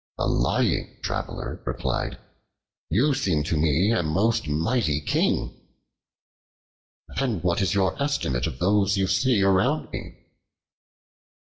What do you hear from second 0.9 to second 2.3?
Traveler replied,